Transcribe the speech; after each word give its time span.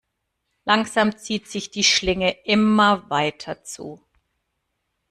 Langsam 0.65 1.15
zieht 1.15 1.47
sich 1.47 1.69
die 1.69 1.83
Schlinge 1.83 2.31
immer 2.45 3.07
weiter 3.11 3.63
zu. 3.63 4.01